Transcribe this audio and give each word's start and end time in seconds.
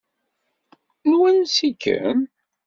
N 1.07 1.09
wansi-kem? 1.19 2.19